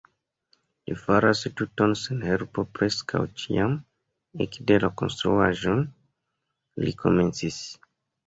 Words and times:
Li 0.89 0.93
faras 0.99 1.41
tuton 1.59 1.91
sen 2.03 2.23
helpo 2.29 2.63
preskaŭ 2.79 3.19
ĉiam, 3.41 3.75
ekde 4.45 4.79
la 4.85 4.91
konstruaĵon 5.03 5.83
li 6.87 6.95
komencis. 7.05 7.63